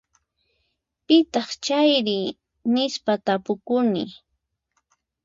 [1.05, 2.19] Pitaq chayri?
[2.73, 4.03] Nispa tapukuni.